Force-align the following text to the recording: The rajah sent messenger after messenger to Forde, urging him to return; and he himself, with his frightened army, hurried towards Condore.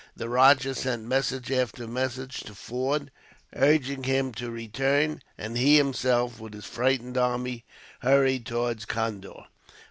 The 0.17 0.29
rajah 0.29 0.73
sent 0.73 1.03
messenger 1.03 1.61
after 1.61 1.87
messenger 1.87 2.45
to 2.45 2.55
Forde, 2.55 3.11
urging 3.55 4.01
him 4.03 4.31
to 4.33 4.49
return; 4.49 5.21
and 5.37 5.55
he 5.55 5.77
himself, 5.77 6.39
with 6.39 6.55
his 6.55 6.65
frightened 6.65 7.19
army, 7.19 7.65
hurried 7.99 8.47
towards 8.47 8.85
Condore. 8.85 9.45